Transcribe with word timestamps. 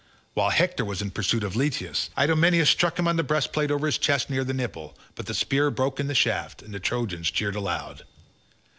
While 0.33 0.49
Hector 0.49 0.83
was 0.83 1.03
in 1.03 1.11
pursuit 1.11 1.43
of 1.43 1.55
Leitus, 1.55 2.09
Idomeneus 2.17 2.71
struck 2.71 2.97
him 2.97 3.07
on 3.07 3.17
the 3.17 3.23
breastplate 3.23 3.69
over 3.69 3.85
his 3.85 3.99
chest 3.99 4.31
near 4.31 4.43
the 4.43 4.51
nipple; 4.51 4.97
but 5.13 5.27
the 5.27 5.35
spear 5.35 5.69
broke 5.69 5.99
in 5.99 6.07
the 6.07 6.15
shaft, 6.15 6.63
and 6.63 6.73
the 6.73 6.79
Trojans 6.79 7.29
cheered 7.29 7.55
aloud. 7.55 8.01